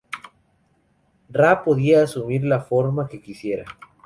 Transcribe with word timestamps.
Ra 1.29 1.63
podía 1.63 2.01
asumir 2.01 2.43
la 2.43 2.61
forma 2.61 3.07
que 3.07 3.21
quisiera. 3.21 3.65